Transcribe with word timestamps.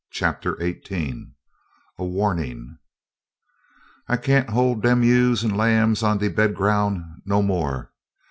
'"CHAPTER 0.09 0.57
XVIII 0.59 1.35
A 1.99 2.05
WARNING 2.05 2.79
"I 4.07 4.17
can't 4.17 4.49
hold 4.49 4.81
dem 4.81 5.03
ewes 5.03 5.43
and 5.43 5.55
lambs 5.55 6.01
on 6.01 6.17
de 6.17 6.27
bed 6.27 6.55
ground 6.55 7.03
no 7.23 7.43
more! 7.43 7.91